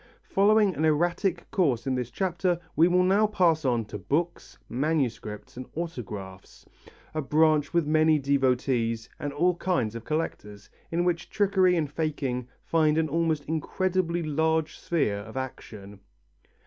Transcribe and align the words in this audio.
Following 0.23 0.73
an 0.73 0.83
erratic 0.83 1.45
course 1.51 1.85
in 1.85 1.93
this 1.93 2.09
chapter, 2.09 2.59
we 2.75 2.87
will 2.87 3.03
now 3.03 3.27
pass 3.27 3.63
on 3.65 3.85
to 3.85 3.99
books, 3.99 4.57
manuscripts 4.67 5.57
and 5.57 5.67
autographs, 5.75 6.65
a 7.13 7.21
branch 7.21 7.71
with 7.71 7.85
many 7.85 8.17
devotees 8.17 9.07
and 9.19 9.31
all 9.31 9.53
kinds 9.57 9.93
of 9.93 10.03
collectors, 10.03 10.71
in 10.89 11.03
which 11.03 11.29
trickery 11.29 11.75
and 11.75 11.87
faking 11.91 12.47
find 12.63 12.97
an 12.97 13.09
almost 13.09 13.45
incredibly 13.45 14.23
large 14.23 14.79
sphere 14.79 15.17
of 15.19 15.37
action. 15.37 15.99